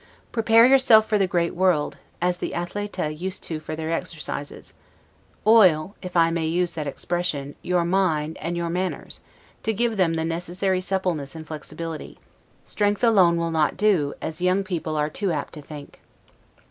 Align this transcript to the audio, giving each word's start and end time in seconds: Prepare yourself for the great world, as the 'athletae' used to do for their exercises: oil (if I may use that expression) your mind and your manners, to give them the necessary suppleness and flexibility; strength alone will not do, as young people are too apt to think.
Prepare 0.31 0.65
yourself 0.65 1.07
for 1.07 1.19
the 1.19 1.27
great 1.27 1.53
world, 1.53 1.97
as 2.23 2.37
the 2.39 2.55
'athletae' 2.55 3.11
used 3.15 3.43
to 3.43 3.53
do 3.53 3.59
for 3.59 3.75
their 3.75 3.91
exercises: 3.91 4.73
oil 5.45 5.95
(if 6.01 6.17
I 6.17 6.31
may 6.31 6.47
use 6.47 6.71
that 6.71 6.87
expression) 6.87 7.53
your 7.61 7.85
mind 7.85 8.35
and 8.41 8.57
your 8.57 8.71
manners, 8.71 9.21
to 9.61 9.73
give 9.75 9.97
them 9.97 10.15
the 10.15 10.25
necessary 10.25 10.81
suppleness 10.81 11.35
and 11.35 11.45
flexibility; 11.45 12.17
strength 12.65 13.03
alone 13.03 13.37
will 13.37 13.51
not 13.51 13.77
do, 13.77 14.15
as 14.23 14.41
young 14.41 14.63
people 14.63 14.95
are 14.95 15.07
too 15.07 15.31
apt 15.31 15.53
to 15.53 15.61
think. 15.61 16.01